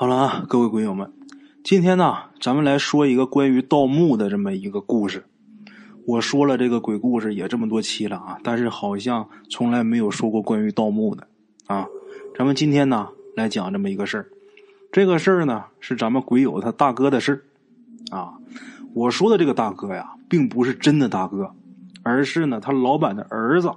[0.00, 1.12] 好了啊，各位鬼友们，
[1.62, 5.26] 今天呢，咱们来说一个关于盗墓的这么一个故事。
[6.06, 11.26] 我说了这个鬼故事也这么多期了啊，但是好像从来没有说过关于盗墓的
[11.66, 11.86] 啊。
[12.34, 14.30] 咱们今天呢，来讲这么一个事儿。
[14.90, 18.32] 这个事儿呢，是咱们鬼友他大哥的事儿啊。
[18.94, 21.54] 我说的这个大哥呀，并不是真的大哥，
[22.02, 23.70] 而是呢他老板的儿子。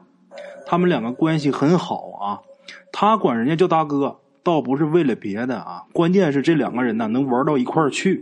[0.66, 2.40] 他们两个关系很好啊，
[2.94, 4.22] 他管人家叫大哥。
[4.44, 8.22] 倒不是为了别的啊，关键是这两个人呢能玩到一块儿去。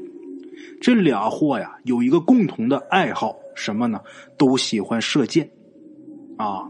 [0.80, 4.00] 这俩货呀有一个共同的爱好，什么呢？
[4.38, 5.50] 都喜欢射箭
[6.38, 6.70] 啊。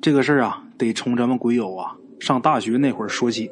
[0.00, 3.50] 这个事儿啊，得从咱们鬼友啊上大学那会儿说起。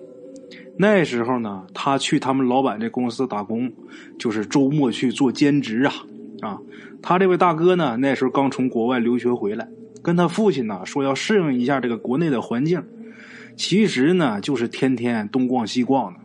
[0.79, 3.73] 那时候呢，他去他们老板这公司打工，
[4.19, 5.93] 就是周末去做兼职啊
[6.41, 6.59] 啊。
[7.03, 9.69] 他这位大哥呢，那时候刚从国外留学回来，
[10.03, 12.81] 跟他父亲呢说要适应一下这个国内的环境。
[13.57, 16.21] 其实呢，就是天天东逛西逛的，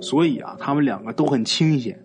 [0.00, 1.98] 所以啊，他们两个都很清闲。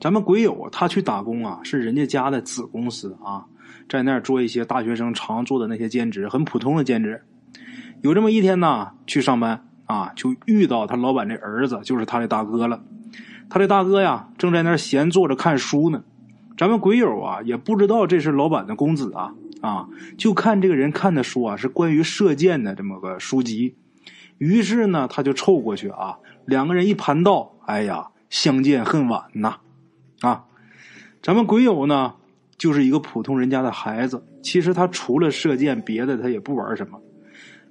[0.00, 3.46] 咱们鬼友他去打工啊，是人家家的子公司啊，
[3.88, 7.22] 在那儿做一些大学生常做的那些兼职，很普通的兼职。
[8.02, 12.82] 有这么一天呢，去上班啊，就遇到他老板这儿子，就是他的大哥了。
[13.48, 16.02] 他的大哥呀，正在那儿闲坐着看书呢。
[16.56, 19.34] 咱们鬼友啊，也不知道这是老板的公子啊。
[19.60, 19.88] 啊，
[20.18, 23.74] 就看这个人看的书啊，是关于射箭的这么个书籍。
[24.36, 29.56] 于是呢，他就凑过去啊，两个人一盘道，哎呀，相见恨晚呐！
[30.20, 30.44] 啊，
[31.22, 32.14] 咱们鬼友呢，
[32.58, 34.26] 就是一个普通人家的孩子。
[34.42, 37.00] 其实他除了射箭，别的他也不玩什么。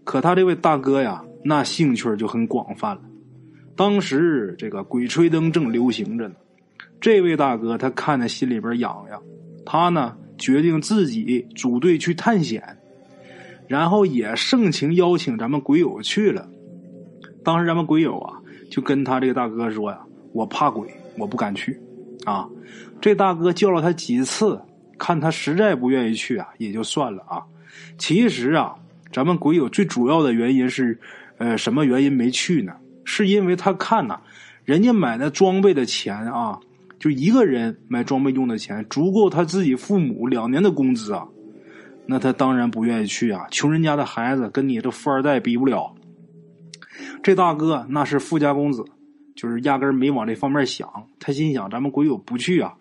[0.04, 3.02] 可他这位大哥呀，那兴趣就很广泛了。
[3.76, 6.36] 当时这个鬼吹灯正流行着呢，
[7.04, 9.22] 这位大哥他看的心里边痒痒，
[9.66, 10.16] 他呢。
[10.36, 12.62] 决定自己组队去探险，
[13.68, 16.50] 然后也盛情邀请咱们鬼友去了。
[17.46, 18.34] 当时咱们鬼友啊，
[18.70, 20.00] 就跟他这个大哥说呀
[20.34, 21.80] ：“我怕鬼，我不敢去。”
[22.26, 22.50] 啊，
[23.00, 24.60] 这大哥叫了他几次，
[24.98, 27.44] 看他实在不愿意去啊，也就算了啊。
[27.98, 28.76] 其实啊，
[29.14, 31.00] 咱们鬼友最主要的原因是，
[31.38, 32.74] 呃，什么原因没去呢？
[33.06, 34.20] 是因为他看呐，
[34.66, 36.60] 人家买的装备的钱啊。
[37.04, 41.28] 就一个人买装备用的钱足够他自己父母两年的工资啊，
[42.06, 43.46] 那他当然不愿意去啊。
[43.52, 45.94] 穷人家的孩子跟你这富二代比不了。
[47.22, 48.86] 这大哥那是富家公子，
[49.36, 50.88] 就是压根没往这方面想。
[51.20, 52.74] 他心想，咱们鬼友不去啊，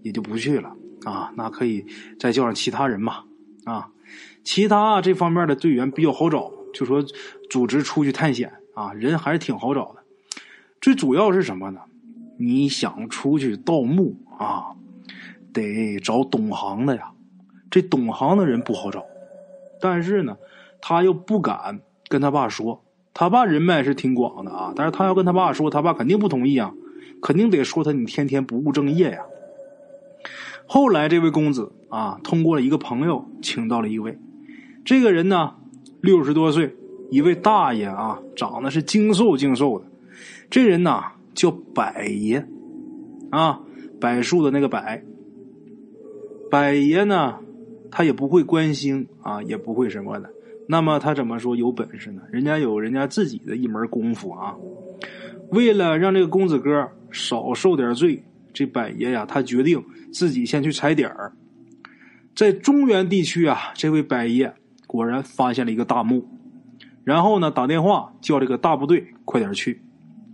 [0.00, 1.30] 也就不去了啊。
[1.36, 1.84] 那可以
[2.18, 3.24] 再叫上其他人嘛
[3.66, 3.90] 啊。
[4.42, 7.04] 其他这方面的队员比较好找，就说
[7.50, 10.02] 组织出去探险啊，人还是挺好找的。
[10.80, 11.80] 最主要是什么呢？
[12.38, 14.76] 你想出去盗墓啊，
[15.52, 17.12] 得找懂行的呀。
[17.70, 19.04] 这懂行的人不好找，
[19.80, 20.36] 但是呢，
[20.80, 22.82] 他又不敢跟他爸说。
[23.12, 26.72] 他爸人脉是挺广的啊，但是他要跟他爸说，他爸肯定不同意啊，
[27.22, 29.22] 肯定得说他你天天不务正业呀。
[30.66, 34.18] 后来这位公子啊，通过了一个朋友，请到了一位，
[34.84, 35.54] 这个人呢，
[36.00, 36.76] 六十多岁，
[37.10, 39.86] 一位大爷啊，长得是精瘦精瘦的，
[40.50, 41.02] 这人呢。
[41.36, 42.44] 叫柏爷，
[43.30, 43.60] 啊，
[44.00, 44.80] 柏树的那个柏。
[46.50, 47.38] 柏爷呢，
[47.90, 50.30] 他也不会观星啊，也不会什么的。
[50.68, 52.22] 那么他怎么说有本事呢？
[52.32, 54.56] 人家有人家自己的一门功夫啊。
[55.50, 61.32] 为了让这个公子哥少受点罪，这柏爷呀，他决定自己先去踩点儿。
[62.34, 64.52] 在中原地区啊，这位柏爷
[64.86, 66.26] 果然发现了一个大墓，
[67.04, 69.82] 然后呢，打电话叫这个大部队快点去。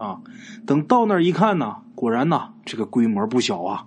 [0.03, 0.21] 啊，
[0.67, 3.87] 等到那儿一看呢，果然呐，这个规模不小啊。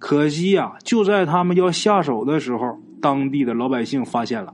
[0.00, 4.52] 可惜呀，就在他们要下手的时候，当地的老百姓发现了。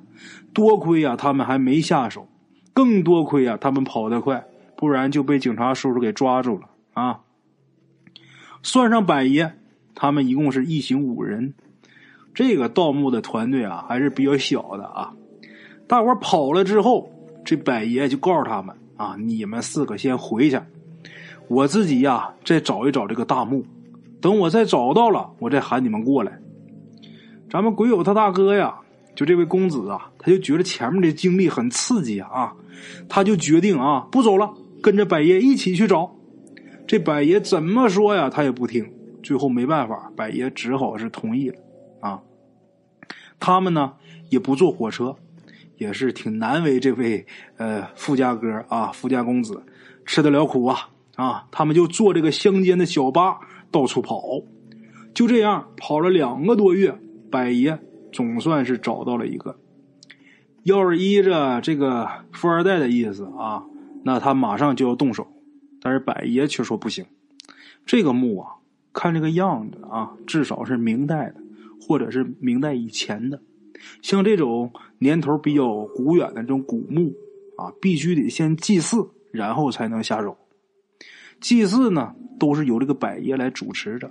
[0.53, 2.28] 多亏呀，他们还没下手，
[2.75, 4.44] 更多亏呀，他们跑得快，
[4.77, 7.21] 不然就被警察叔叔给抓住了啊。
[8.62, 9.55] 算上百爷，
[9.94, 11.54] 他们一共是一行五人。
[12.34, 15.15] 这个盗墓的团队啊，还是比较小的啊。
[15.89, 17.10] 大伙跑了之后，
[17.45, 20.60] 这百爷就告诉他们啊：“你们四个先回去。”
[21.51, 23.65] 我自己呀，再找一找这个大墓，
[24.21, 26.39] 等我再找到了，我再喊你们过来。
[27.51, 28.73] 咱们鬼友他大哥呀，
[29.17, 32.55] 就这位公子啊，他就觉得前面的经历很刺激啊，
[33.09, 36.15] 他就决定啊，不走了，跟着百爷一起去找。
[36.87, 38.89] 这百爷怎么说呀，他也不听。
[39.21, 41.57] 最后没办法，百爷只好是同意了
[41.99, 42.21] 啊。
[43.41, 43.95] 他们呢
[44.29, 45.17] 也不坐火车，
[45.79, 47.27] 也是挺难为这位
[47.57, 49.61] 呃富家哥啊，富家公子
[50.07, 50.89] 吃得了苦啊。
[51.21, 53.39] 啊，他们就坐这个乡间的小巴
[53.71, 54.22] 到处跑，
[55.13, 56.99] 就这样跑了两个多月，
[57.31, 57.78] 百爷
[58.11, 59.59] 总算是找到了一个。
[60.63, 63.63] 要是依着这个富二代的意思啊，
[64.03, 65.27] 那他马上就要动手。
[65.83, 67.05] 但是百爷却说不行，
[67.84, 68.53] 这个墓啊，
[68.95, 71.34] 看这个样子啊，至少是明代的，
[71.83, 73.43] 或者是明代以前的。
[74.01, 77.13] 像这种年头比较古远的这种古墓
[77.59, 80.37] 啊，必须得先祭祀，然后才能下手。
[81.41, 84.10] 祭祀呢，都是由这个百爷来主持的。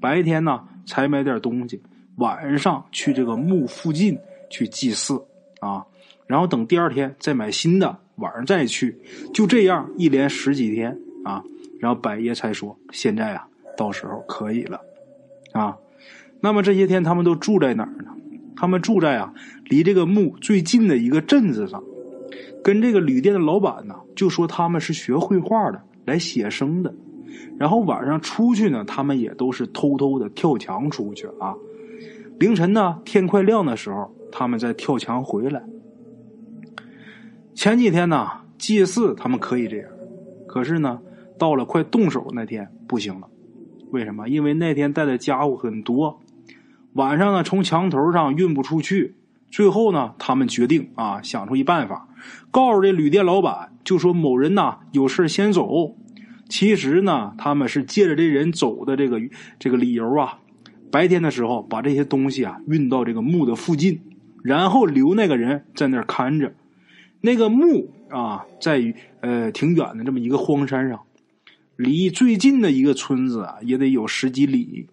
[0.00, 1.80] 白天呢，采买点东西，
[2.16, 4.18] 晚上去这个墓附近
[4.50, 5.22] 去祭祀
[5.60, 5.84] 啊，
[6.26, 8.98] 然后等第二天再买新的，晚上再去，
[9.32, 11.42] 就这样一连十几天啊。
[11.80, 13.46] 然后百爷才说：“现在啊，
[13.76, 14.80] 到时候可以了
[15.52, 15.76] 啊。”
[16.40, 18.10] 那么这些天他们都住在哪儿呢？
[18.56, 19.34] 他们住在啊，
[19.64, 21.82] 离这个墓最近的一个镇子上。
[22.62, 25.82] 跟这个旅店的老板呢，就说他们是学绘画的。
[26.04, 26.94] 来写生的，
[27.58, 31.54] 然后晚上出去呢，他们也都是偷偷的跳墙出去啊。
[32.38, 35.62] 凌晨呢，天快亮的时候，他们再跳墙回来。
[37.54, 38.28] 前几天呢，
[38.58, 39.88] 祭祀他们可以这样，
[40.46, 41.00] 可是呢，
[41.38, 43.28] 到了快动手那天不行了。
[43.90, 44.28] 为什么？
[44.28, 46.20] 因为那天带的家伙很多，
[46.94, 49.14] 晚上呢从墙头上运不出去。
[49.54, 52.08] 最后呢，他们决定啊，想出一办法，
[52.50, 55.94] 告诉这旅店老板，就说某人呐有事先走。
[56.48, 59.20] 其实呢，他们是借着这人走的这个
[59.60, 60.40] 这个理由啊，
[60.90, 64.00] 白天的时候把这些东西啊运到这个墓的附近，
[64.42, 66.52] 然后留那个人在那儿看着。
[67.20, 71.02] 那个墓啊，在呃挺远的这么一个荒山上，
[71.76, 74.88] 离最近的一个村子啊也得有十几里。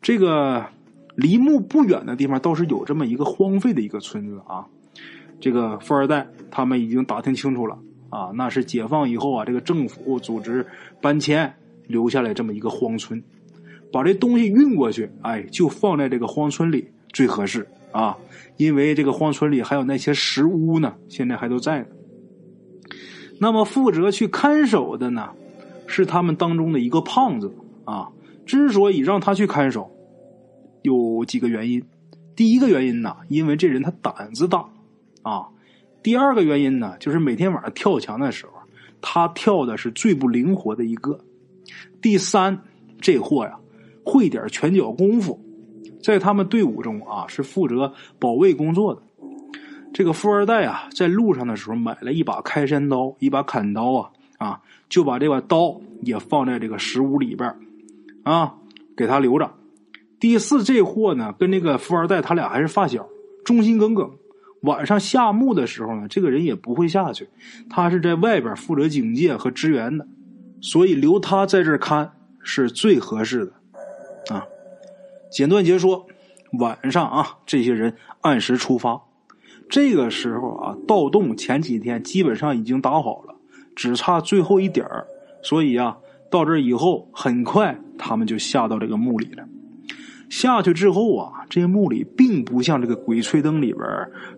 [0.00, 0.68] 这个。
[1.16, 4.66] 离墓不远的地方倒是有这么一个荒废的一个村子啊，
[5.40, 7.78] 这个富二代他们已经打听清楚了
[8.10, 10.66] 啊，那是解放以后啊，这个政府组织
[11.00, 11.54] 搬迁
[11.86, 13.22] 留下来这么一个荒村，
[13.92, 18.16] 把这东西运过去，哎，就放在这个荒村里最合适啊，
[18.56, 21.86] 因为这个荒村里还有那些石屋呢，现在还都在呢。
[23.38, 25.30] 那么负责去看守的呢，
[25.86, 27.52] 是他们当中的一个胖子
[27.84, 28.08] 啊，
[28.46, 29.90] 之所以让他去看守。
[30.84, 31.82] 有几个原因，
[32.36, 34.68] 第一个原因呢，因为这人他胆子大，
[35.22, 35.48] 啊，
[36.02, 38.52] 第二个原因呢，就是每天晚上跳墙的时候，
[39.00, 41.18] 他跳的是最不灵活的一个。
[42.02, 42.58] 第三，
[43.00, 43.58] 这货呀
[44.04, 45.42] 会点拳脚功夫，
[46.02, 49.02] 在他们队伍中啊是负责保卫工作的。
[49.94, 54.60] 这个富二代啊，在路上的时候买了一把开山刀，一把砍刀啊啊，
[54.90, 57.56] 就把这把刀也放在这个石屋里边
[58.22, 58.54] 啊，
[58.94, 59.50] 给他留着。
[60.24, 63.06] 第四，这货呢，跟那个富二代他俩还是发小，
[63.44, 64.10] 忠心耿耿。
[64.62, 67.28] 晚上下墓的时候呢，这个人也不会下去，
[67.68, 70.08] 他是在外边负责警戒和支援的，
[70.62, 72.10] 所以留他在这儿看
[72.42, 73.52] 是最合适的。
[74.34, 74.46] 啊，
[75.30, 76.06] 简短截说，
[76.58, 78.98] 晚上啊，这些人按时出发。
[79.68, 83.34] 这个时候啊，盗洞前几天基本上已经打好了，
[83.76, 85.06] 只差最后一点儿，
[85.42, 85.98] 所以啊，
[86.30, 89.46] 到这以后很快他们就下到这个墓里了。
[90.28, 93.84] 下去之后啊，这墓里并不像这个《鬼吹灯》里边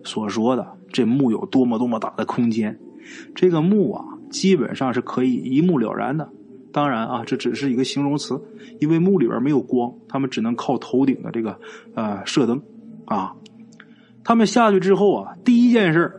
[0.03, 2.77] 所说的，这墓有多么多么大的空间。
[3.33, 6.29] 这个墓啊，基本上是可以一目了然的。
[6.73, 8.39] 当然啊，这只是一个形容词，
[8.79, 11.59] 因为墓里边没有光，他们只能靠头顶的这个
[11.95, 12.61] 呃射灯
[13.05, 13.33] 啊。
[14.23, 16.11] 他们下去之后啊，第一件事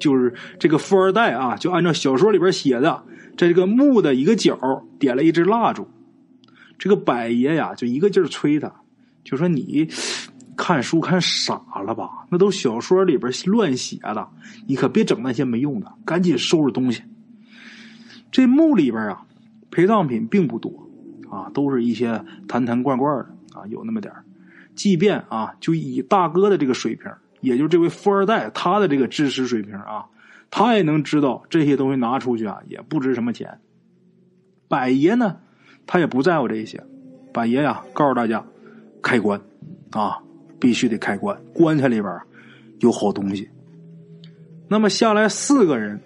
[0.00, 3.02] 就是这个富二代啊，就按照小说里边写的，
[3.36, 4.56] 在这个墓的一个角
[4.98, 5.88] 点了一支蜡烛。
[6.78, 8.72] 这个百爷呀，就一个劲儿催他。
[9.24, 9.88] 就说你
[10.56, 12.26] 看书看傻了吧？
[12.30, 14.28] 那都小说里边乱写的，
[14.66, 17.02] 你可别整那些没用的，赶紧收拾东西。
[18.30, 19.24] 这墓里边啊，
[19.70, 20.88] 陪葬品并不多
[21.30, 24.12] 啊，都是一些坛坛罐罐的啊，有那么点
[24.74, 27.10] 即便啊，就以大哥的这个水平，
[27.40, 30.06] 也就这位富二代他的这个知识水平啊，
[30.50, 33.60] 他也能知道这些东西拿出去啊，也不值什么钱。
[34.68, 35.38] 百爷呢，
[35.86, 36.82] 他也不在乎这些。
[37.32, 38.44] 百爷呀，告诉大家。
[39.02, 39.40] 开棺，
[39.90, 40.18] 啊，
[40.60, 41.36] 必须得开棺。
[41.52, 42.16] 棺材里边
[42.80, 43.48] 有好东西。
[44.68, 46.00] 那么下来四个人，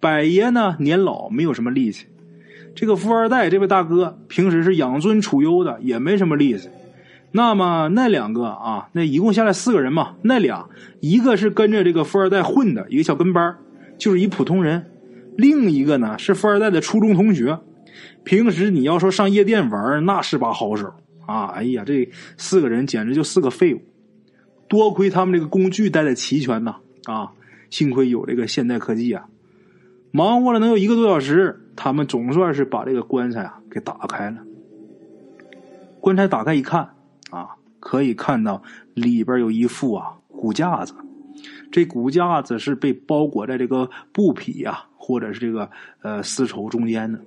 [0.00, 2.06] 百爷呢年老，没有什么力气。
[2.74, 6.68] 这个富二代这位大哥平时是养尊处优的，也没什么力气。
[7.32, 10.68] 那么那两个啊，那一共下来四个人嘛，那俩
[11.00, 13.56] 一个是跟着这个富二代混的一个小跟班，
[13.98, 14.80] 就是一普通人；
[15.36, 17.58] 另一个呢是富二代的初中同学，
[18.24, 20.94] 平时你要说上夜店玩，那是把好手。
[21.26, 23.82] 啊，哎呀，这四个人简直就是个废物！
[24.68, 27.32] 多亏他们这个工具带的齐全呐，啊，
[27.70, 29.28] 幸亏有这个现代科技啊！
[30.12, 34.38] 忙活了能有一个多小时，他们总算是把这个棺材啊给打开了。
[36.00, 36.94] 棺材打开一看，
[37.30, 38.62] 啊，可以看到
[38.94, 40.94] 里边有一副啊骨架子，
[41.70, 45.68] 这骨架子是被包裹在这个布匹啊或者是这个
[46.02, 47.20] 呃丝绸中间的，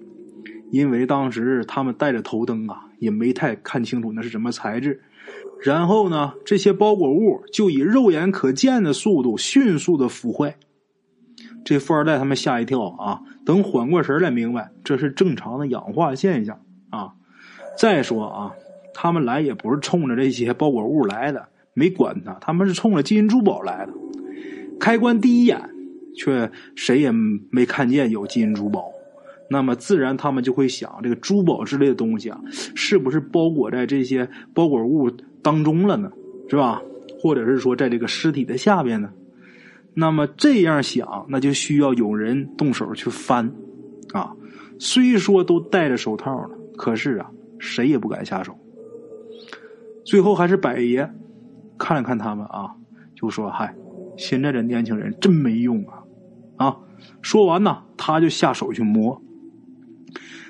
[0.71, 5.01] 因为当时他们带着头灯啊，也没太看清楚那是什么材质。
[5.61, 10.55] 然后呢，这些包裹物就以肉眼可见的速度迅速的腐坏。
[11.65, 13.21] 这富二代他们吓一跳啊！
[13.45, 17.13] 等缓过神来，明白这是正常的氧化现象啊。
[17.77, 18.51] 再说啊，
[18.93, 23.93] 他们来也不是冲着这些包裹物来的，没管他，他们是冲着金银珠宝来的。
[24.79, 25.69] 开关第一眼，
[26.15, 27.11] 却谁也
[27.51, 28.85] 没看见有金银珠宝。
[29.49, 32.39] 那么自然，他们就会想，这个珠宝之类的东西啊，
[32.75, 35.09] 是不是包裹在这些包裹物
[35.41, 36.11] 当中了呢？
[36.47, 36.81] 是吧？
[37.21, 39.09] 或者是说，在这个尸体的下边呢？
[39.95, 43.51] 那么这样想，那就需要有人动手去翻，
[44.13, 44.31] 啊，
[44.79, 48.55] 虽说都戴着手套了，可是啊，谁也不敢下手。
[50.05, 51.11] 最后还是百爷
[51.77, 52.75] 看了看他们啊，
[53.15, 53.75] 就说：“嗨，
[54.15, 56.03] 现在这年轻人真没用啊！”
[56.65, 56.77] 啊，
[57.21, 59.21] 说完呢，他就下手去摸。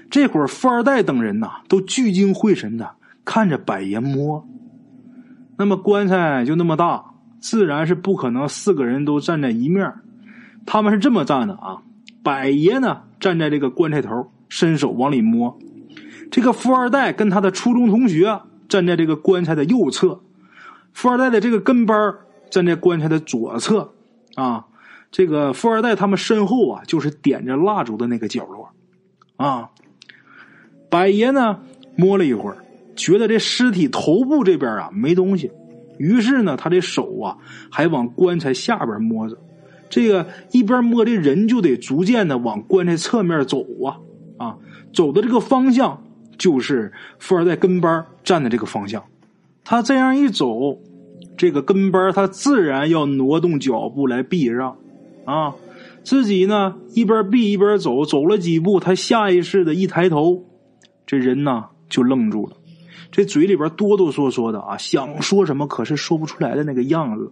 [0.10, 4.48] 这会儿，富二代等人呐，都聚精会神的看着百爷摸。
[5.56, 7.04] 那么棺材就那么大，
[7.40, 9.94] 自然是不可能四个人都站在一面。
[10.66, 11.82] 他们是这么站的啊，
[12.24, 15.60] 百爷呢站在这个棺材头，伸手往里摸。
[16.32, 20.22] 这个富二代跟他的初中同学站在这个棺材的右侧，
[20.92, 22.16] 富二代的这个跟班
[22.50, 23.94] 站在棺材的左侧。
[24.36, 24.66] 啊，
[25.12, 28.72] 这个富二代他们身后啊，就是点着蜡烛的那个角落。
[29.36, 29.70] 啊。
[30.90, 31.60] 百爷呢
[31.96, 32.58] 摸了一会儿，
[32.96, 35.52] 觉得这尸体头部这边啊没东西，
[35.98, 37.38] 于是呢，他这手啊
[37.70, 39.38] 还往棺材下边摸着。
[39.90, 43.98] 这个一边摸，这人就得逐渐的往棺材侧面走啊
[44.38, 44.58] 啊，
[44.94, 46.04] 走的这个方向
[46.38, 49.04] 就是富二代跟班站的这个方向。
[49.64, 50.80] 他这样一走，
[51.38, 54.78] 这个跟班他自然要挪动脚步来避让
[55.26, 55.56] 啊。
[56.04, 60.46] 自己呢一边避一边走，走了几步，他下意识的一抬头。
[61.10, 62.56] 这人呢就愣住了，
[63.10, 67.32] 这嘴里边哆哆嗦嗦的啊，想说什么可是说不出来的那个样子。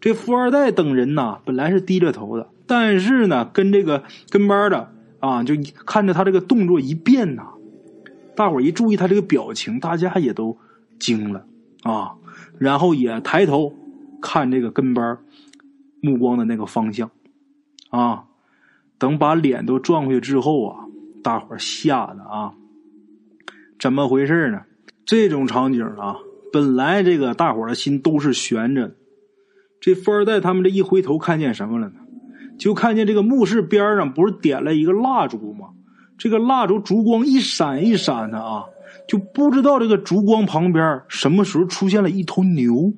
[0.00, 7.48] 这富二代等人呢，本来是低着头的，但是呢，跟这个跟班的啊，就看着他这个动作一变呐，
[8.34, 10.56] 大伙一注意他这个表情，大家也都
[10.98, 11.44] 惊了
[11.82, 12.14] 啊，
[12.56, 13.74] 然后也抬头
[14.22, 15.18] 看这个跟班
[16.00, 17.10] 目光的那个方向
[17.90, 18.24] 啊，
[18.96, 20.86] 等把脸都转过去之后啊，
[21.22, 22.54] 大伙吓得啊。
[23.80, 24.60] 怎么回事呢？
[25.06, 26.16] 这种场景啊，
[26.52, 28.94] 本来这个大伙的心都是悬着的。
[29.80, 31.94] 这富二代他们这一回头，看见什么了呢？
[32.58, 35.68] 就看见这个墓室边上不是点了一个蜡烛吗？
[36.18, 38.66] 这个蜡烛烛光一闪一闪的啊，
[39.08, 42.92] 就不知道这个烛光旁边什么时候出现了一头牛，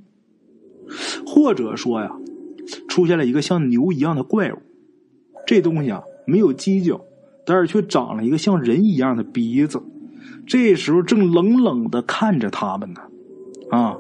[1.25, 2.11] 或者说呀，
[2.89, 4.59] 出现了一个像牛一样的怪物。
[5.47, 7.01] 这东西啊，没有犄角，
[7.47, 9.81] 但是却长了一个像人一样的鼻子。
[10.47, 13.00] 这时候正冷冷的看着他们呢，
[13.71, 13.97] 啊，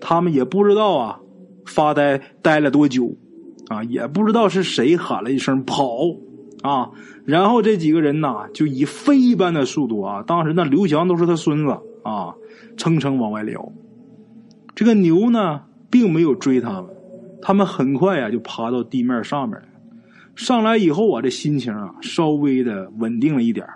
[0.00, 1.20] 他们也不知道啊，
[1.66, 3.14] 发呆呆了多久，
[3.68, 5.98] 啊，也不知道是谁喊了一声跑，
[6.62, 6.90] 啊，
[7.24, 12.34] 然后这几个人呐，就以飞一般的速度啊，当时那刘翔都是他孙子啊，
[12.76, 13.72] 蹭蹭往外撩。
[14.74, 16.86] 这个牛呢，并没有追他们，
[17.40, 19.66] 他们很快呀就爬到地面上面了。
[20.34, 23.66] 上来以后啊，这心情啊稍微的稳定了一点，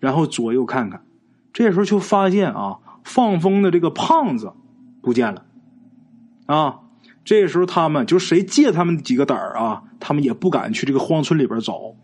[0.00, 1.02] 然后左右看看。
[1.56, 4.52] 这时候就发现啊，放风的这个胖子
[5.00, 5.46] 不见了，
[6.44, 6.80] 啊，
[7.24, 11.94] 这时候他们就谁借他们几个胆儿啊，他们也不敢去这个荒村里边找，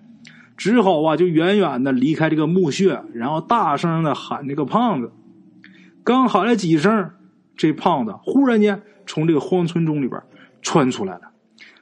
[0.56, 5.12] 只好啊就远远的离开这个墓穴，然后大声的喊这个胖子。
[6.02, 7.10] 刚喊了几声，
[7.54, 10.18] 这胖子忽然间从这个荒村中里边
[10.62, 11.30] 窜出来了，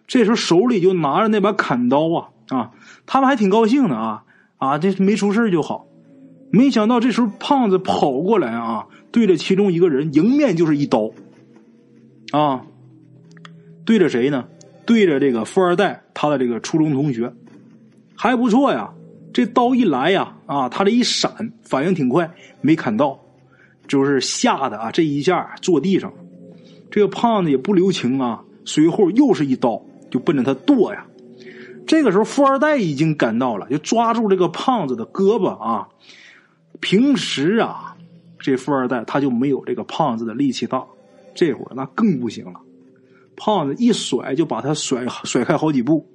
[0.09, 2.73] 这时候手里就拿着那把砍刀啊啊，
[3.07, 4.25] 他们还挺高兴的啊
[4.59, 5.87] 啊，这没出事就好。
[6.51, 11.11] 没想到这时候胖子跑过来啊，对着其中一个人迎面就是一刀，
[12.33, 12.67] 啊，
[13.85, 14.47] 对着谁呢？
[14.85, 17.33] 对着这个富二代他的这个初中同学，
[18.17, 18.93] 还不错呀。
[19.33, 22.29] 这刀一来呀，啊，他这一闪，反应挺快，
[22.61, 23.21] 没砍到，
[23.87, 26.13] 就是吓得啊，这一下坐地上。
[26.91, 29.81] 这个胖子也不留情啊，随后又是一刀，
[30.11, 31.07] 就奔着他剁呀。
[31.87, 35.87] 这个时候富二代已经赶到了，就抓住这个胖子的胳膊啊。
[36.81, 37.97] 平时啊，
[38.39, 40.85] 这富二代他就没有这个胖子的力气大，
[41.35, 42.61] 这会儿那更不行了。
[43.37, 46.07] 胖子一甩就把他甩甩开好几步。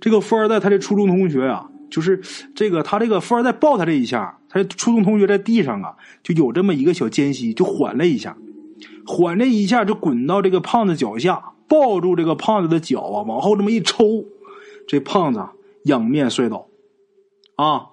[0.00, 2.20] 这个富二代他这初中同学啊，就是
[2.54, 8.36] 这个他这个富二代抱他这一下，他初中同学在地上啊，就有这么一个小间隙，就缓了一下，
[9.06, 14.24] 缓了一下就滚到这个胖子脚下，抱住这个胖子的脚啊，往后这么一抽，
[14.86, 15.44] 这胖子
[15.84, 16.66] 仰面摔倒，
[17.56, 17.86] 啊。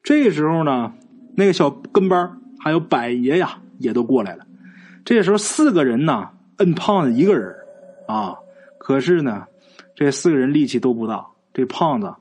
[0.00, 0.94] 这时候呢，
[1.38, 4.44] 那个小跟班还有百爷呀，也都过来了。
[5.04, 7.54] 这时候四个人呢，摁胖子一个人
[8.08, 8.34] 啊。
[8.76, 9.44] 可是呢，
[9.94, 12.12] 这四个人力气都不大，这胖子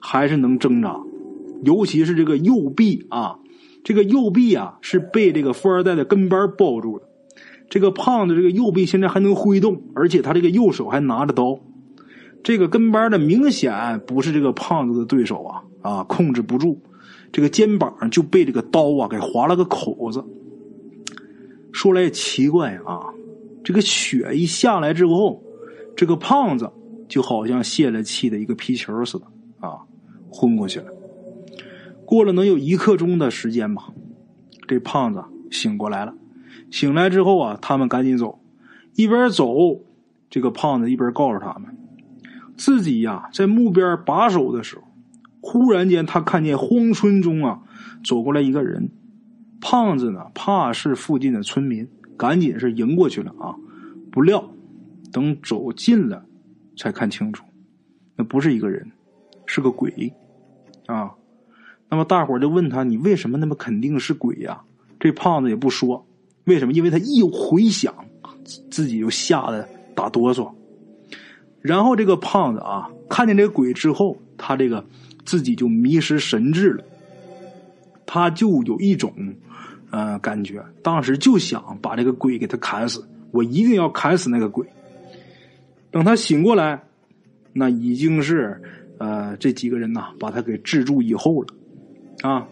[0.00, 0.98] 还是能挣扎，
[1.62, 3.38] 尤其是这个右臂啊，
[3.84, 7.04] 这个右臂啊是被这个富二代的跟班抱住了。
[7.70, 11.60] 这个胖子这个右臂现在还能挥动，而且他这个右手还拿着刀。
[12.42, 16.82] 这个跟班的明显不是这个胖子的对手啊啊，控制不住，
[17.34, 20.24] 这个肩膀就被这个刀啊给划了个口子。
[21.72, 23.12] 说来也奇怪啊，
[23.64, 25.42] 这个血一下来之后。
[25.96, 26.72] 这个胖子
[27.08, 29.26] 就好像泄了气的一个皮球似的
[29.60, 29.78] 啊，
[30.28, 30.86] 昏过去了。
[32.04, 33.92] 过了能有一刻钟的时间吧，
[34.66, 35.22] 这胖子
[35.52, 36.12] 醒过来了。
[36.70, 38.40] 醒来之后啊，他们赶紧走，
[38.96, 39.54] 一边走，
[40.28, 41.76] 这个胖子一边告诉他们，
[42.56, 44.82] 自己呀在墓边把守的时候，
[45.54, 47.62] 忽然间他看见荒村中啊
[48.04, 48.90] 走过来一个人。
[49.60, 53.54] 胖子呢怕是附近的村民，赶紧是迎过去了啊，
[54.10, 54.50] 不料。
[55.12, 56.26] 等走近了，
[56.76, 57.44] 才看清楚，
[58.16, 58.90] 那不是一个人，
[59.46, 60.12] 是个鬼，
[60.86, 61.12] 啊！
[61.88, 64.60] 那么大伙儿就问他：“你为什么那么肯定是鬼呀？”
[64.98, 66.04] 这胖子也不说
[66.46, 67.94] 为什么，因为他一回想，
[68.68, 70.50] 自己就吓得打哆嗦。
[71.60, 74.84] 然后这个胖子啊，看见这个鬼之后，他这个
[75.24, 76.84] 自己就迷失神智了，
[78.06, 79.12] 他就有一种
[79.90, 84.66] 呃感觉，当时就想把这个鬼给他砍死，我一定要砍死那个鬼。
[85.90, 86.82] 等他醒过来，
[87.52, 88.60] 那已经是
[88.98, 91.48] 呃这几个人呐把他给制住以后了，
[92.22, 92.46] 啊，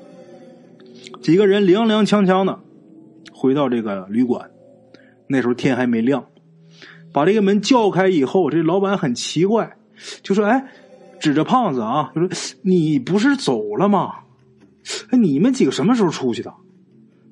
[1.20, 2.58] 几个人踉踉跄跄的
[3.32, 4.48] 回到这个旅馆，
[5.26, 6.24] 那时候天还没亮，
[7.12, 9.76] 把这个门叫开以后，这老板很奇怪，
[10.22, 10.64] 就说：“哎，
[11.22, 12.28] 指着胖子啊，就说
[12.62, 14.24] 你不是走了吗？
[15.12, 16.52] 你们几个什么时候出去的？”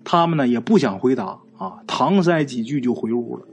[0.05, 3.45] 他们呢也不想回答啊，搪塞几句就回屋了。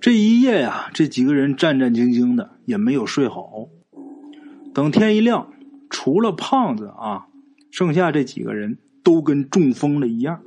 [0.00, 3.68] 这一夜呀，这几个人战战兢兢的，也没有睡好。
[4.74, 5.52] 等天一亮，
[5.88, 7.26] 除了胖子啊，
[7.70, 10.40] 剩下这几个人都跟中风了一样。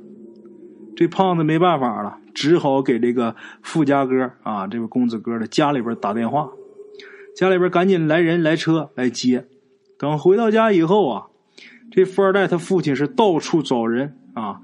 [0.94, 6.50] 这胖子没办法了，只好给这个富家哥啊，这个公子哥的家里边打电话。
[7.40, 9.46] 家里边赶紧来人来车来接。
[9.98, 11.28] 等回到家以后啊，
[11.90, 14.60] 这富二代他父亲是到处找人啊，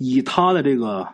[0.00, 1.06] 以他的这个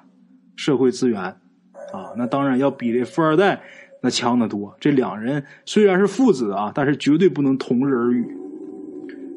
[0.57, 1.21] 社会资源。
[1.21, 3.61] 啊，那当然要比这富二代
[4.01, 4.75] 那强得多。
[4.81, 8.35] 这两人虽然是父子啊，但是绝对不能同日而语。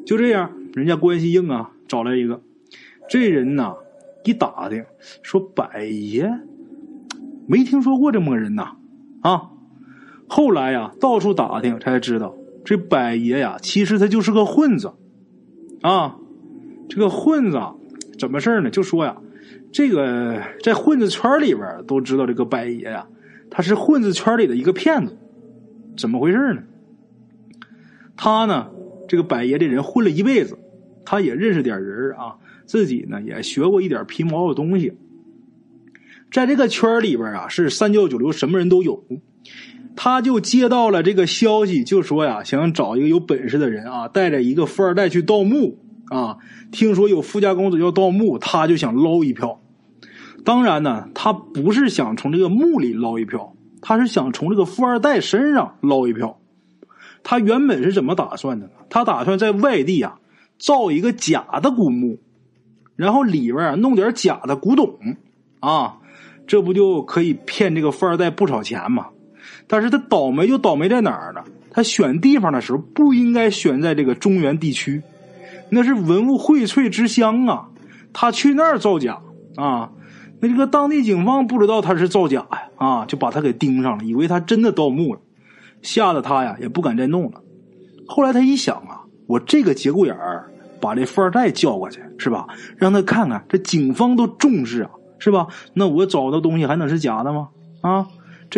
[0.06, 2.40] 就这样，人家关系硬啊，找来一个
[3.06, 3.74] 这人呐，
[4.24, 4.82] 一打听
[5.22, 6.40] 说百爷
[7.46, 8.76] 没听说过这么个人呐
[9.20, 9.50] 啊。
[10.28, 12.34] 后来呀，到处打听才知道，
[12.64, 14.92] 这百爷呀，其实他就是个混子
[15.82, 16.16] 啊。
[16.88, 17.60] 这个混子
[18.18, 18.70] 怎么事呢？
[18.70, 19.16] 就说呀。
[19.72, 23.06] 这个在混子圈里边都知道，这个百爷呀，
[23.50, 25.18] 他是混子圈里的一个骗子。
[25.98, 26.62] 怎么回事呢？
[28.16, 28.68] 他呢，
[29.06, 30.56] 这个百爷这人混了一辈子，
[31.04, 34.94] 他也认识点人啊，自己呢也学过一点皮毛的东西。
[36.32, 39.04] 在这个圈里边啊，是三教九流，什么人都有。
[39.96, 45.78] 他就接到了这个消息，就说呀，想找一个有本事的人啊，带着一个富二代去盗墓。
[46.08, 46.38] 啊，
[46.70, 49.60] 听说有富家公子要盗墓，他就想捞一票。
[50.44, 56.38] 当然呢，他不是想从这个墓里捞一票，他是想从这个富二代身上捞一票。
[57.24, 58.72] 他原本是怎么打算的呢？
[58.88, 60.20] 他打算在外地啊
[60.60, 62.20] 造一个假的古墓，
[62.94, 64.96] 然后里边啊弄点假的古董
[65.58, 65.96] 啊，
[66.46, 69.08] 这不就可以骗这个富二代不少钱吗？
[69.68, 71.42] 但是他倒霉就倒霉在哪儿呢？
[71.70, 75.02] 他选地方的时候不应该选在这个中原地区。
[75.68, 77.68] 那是文物荟萃之乡啊，
[78.12, 79.20] 他去那儿造假
[79.56, 79.90] 啊，
[80.40, 85.20] 那这个当地警方不知道他是造假呀，啊，就把他给盯上了，以为他真的盗墓了，
[85.82, 87.42] 吓得他呀也不敢再弄了。
[88.06, 90.50] 后来他一想啊，我这个节骨眼儿
[90.80, 95.48] 把这富二代叫过去是吧，让他看看这警方都重视啊，是吧？
[95.74, 97.48] 那我找到东西还能是假的吗？
[97.80, 98.06] 啊，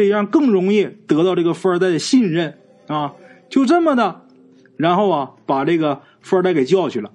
[0.05, 3.15] 这样更容易得到这个富二代的信任啊，
[3.49, 4.23] 就这么的，
[4.77, 6.03] 然后啊把这个。
[6.21, 7.13] 富二代给叫去了，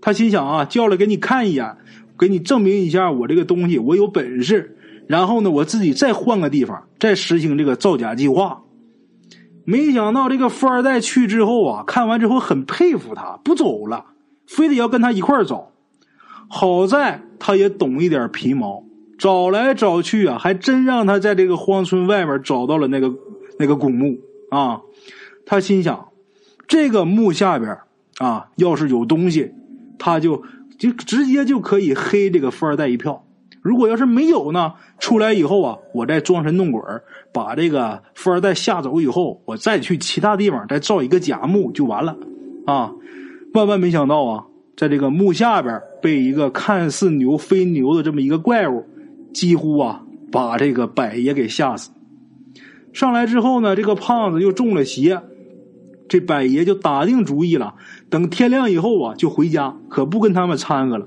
[0.00, 1.76] 他心想啊，叫了给你看一眼，
[2.16, 8.62] 给你证明一下我这个东西我有本事，然后呢，我自己再换个地方，再实行这个造假计划。
[9.64, 14.06] 没想到这个富二代去之后啊，看完之后很佩服他，不走了，
[14.46, 15.72] 非得要跟他一块走。
[16.48, 18.84] 好在他也懂一点皮毛，
[19.18, 23.12] 找来找去啊，还真让他在这个荒村外面找到了那个
[23.58, 24.18] 那个古墓
[24.50, 24.80] 啊。
[25.44, 26.08] 他心想，
[26.66, 27.78] 这个墓下边。
[28.18, 29.52] 啊，要是有东西，
[29.98, 30.42] 他就
[30.78, 33.26] 就直接就可以黑这个富二代一票。
[33.60, 36.80] 如果要是没有呢，出来以后啊，我再装神弄鬼
[37.30, 42.16] 把这个富二代吓走以后，我再去其他地方再造一个假墓就完了
[42.64, 42.90] 啊！
[43.52, 44.44] 万万没想到啊，
[44.78, 48.86] 在这个墓下边被一个看似牛非牛的这么一个怪物，
[49.36, 51.90] 几乎啊把这个百爷给吓死。
[52.94, 55.20] 上来之后呢，这个胖子又中了邪，
[56.08, 57.74] 这百爷就打定主意了，
[58.08, 61.06] 等天亮以后啊就回家，可不跟他们掺和了。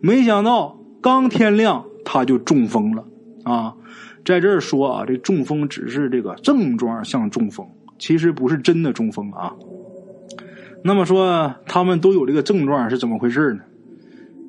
[0.00, 1.84] 没想到刚天亮。
[2.02, 3.04] 他就中风了
[3.44, 3.76] 啊，
[4.24, 7.64] 在这儿说啊，这中风只是这个症状像中风，
[7.98, 9.54] 其实不是真的中风啊。
[10.82, 13.60] 那么说他们都有这个症状是怎么回事呢？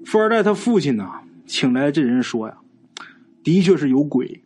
[0.05, 1.07] 富二代他父亲呢，
[1.45, 2.57] 请来这人说呀，
[3.43, 4.43] 的确是有鬼，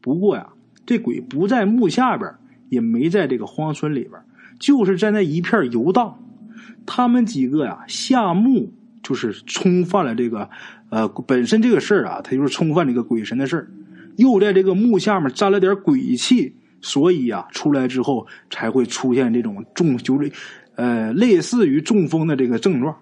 [0.00, 0.48] 不过呀，
[0.86, 2.32] 这鬼不在墓下边，
[2.68, 4.20] 也没在这个荒村里边，
[4.58, 6.18] 就是在那一片游荡。
[6.86, 8.72] 他们几个呀下墓
[9.02, 10.48] 就是冲犯了这个。
[10.88, 13.70] 呃，本身这个事儿啊，他就是冲犯这个鬼神的事儿，
[14.16, 20.32] 又在这个墓下面沾了点鬼气，所以啊，出来之后才会出现这种中，就是
[20.74, 22.96] 呃，类似于中风的这个症状。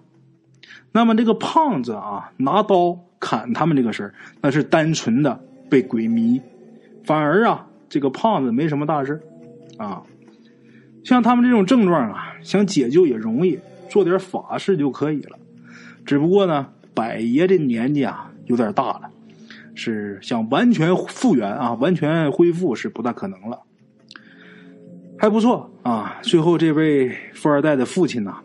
[0.91, 6.41] 那么这个胖子啊，拿刀砍他们这个事儿，那是单纯的被鬼迷，
[7.03, 9.21] 反而啊，这个胖子没什么大事
[9.77, 10.03] 啊。
[11.03, 15.37] 像他们这种症状啊，想解救也容易，做点法事就可以了。
[16.05, 16.67] 只不过呢。
[16.91, 19.09] 百爷这年纪啊有点大了，
[19.73, 23.61] 是想完全复原啊，完全恢复是不大可能了。
[25.17, 28.39] 还不错啊，最后这位富二代的父亲呐，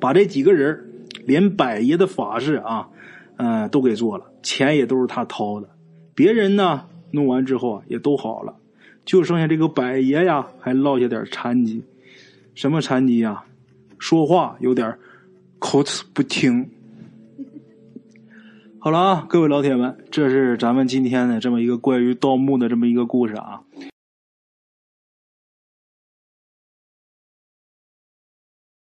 [0.00, 0.84] 把这几个人
[1.24, 2.88] 连百爷的法事啊，
[3.36, 5.68] 嗯，都给做了，钱也都是他掏的。
[6.14, 8.56] 别人呢弄完之后啊，也都好了，
[9.04, 11.82] 就剩下这个百爷呀，还落下点残疾。
[12.54, 13.44] 什么残疾呀？
[13.98, 14.98] 说话有点
[15.58, 16.68] 口齿不清。
[18.78, 23.62] 好了啊，各位老铁们，这是咱们今天的这么一个关于盗墓的这么一个故事啊。